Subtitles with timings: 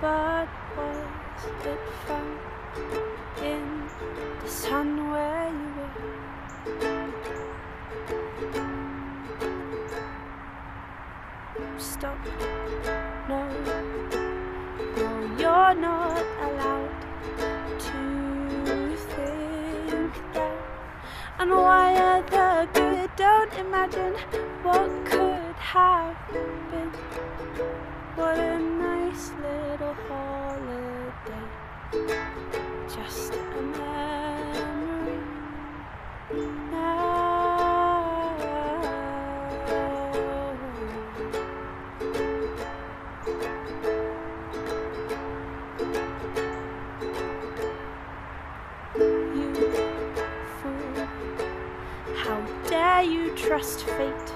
[0.00, 2.38] But was it found
[3.42, 3.88] in
[4.40, 4.97] the sun
[15.68, 16.88] you're not allowed
[17.78, 20.56] to think that.
[21.38, 23.10] And why are the good?
[23.16, 24.14] Don't imagine
[24.62, 26.16] what could have
[26.70, 26.90] been.
[28.16, 28.38] What
[52.28, 54.32] How dare you trust fate?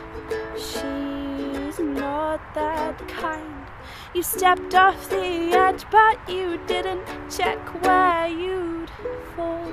[0.57, 3.67] She's not that kind.
[4.15, 8.89] You stepped off the edge, but you didn't check where you'd
[9.37, 9.71] fall.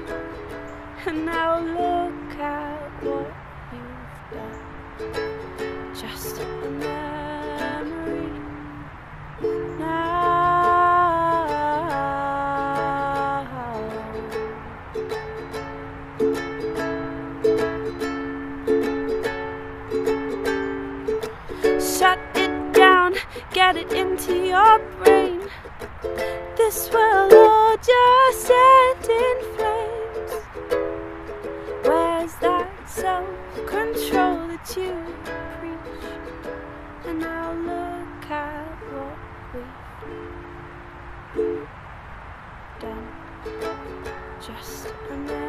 [1.06, 1.89] And now look
[23.10, 23.22] down,
[23.54, 25.42] get it into your brain.
[26.58, 30.32] This will all just set in flames.
[31.84, 33.30] Where's that self
[33.66, 34.94] control that you
[35.60, 36.06] preach?
[37.06, 39.18] And now look at what
[41.36, 41.68] we've
[42.80, 43.08] done.
[44.42, 45.49] Just a minute.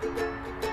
[0.00, 0.67] Música